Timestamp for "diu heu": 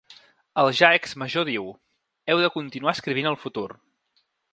1.49-2.41